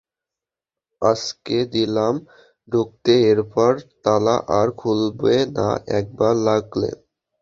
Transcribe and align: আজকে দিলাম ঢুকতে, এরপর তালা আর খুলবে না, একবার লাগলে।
আজকে 1.01 1.57
দিলাম 1.73 2.13
ঢুকতে, 2.69 3.13
এরপর 3.31 3.71
তালা 4.03 4.35
আর 4.59 4.67
খুলবে 4.79 5.35
না, 5.57 5.67
একবার 5.99 6.33
লাগলে। 6.47 6.89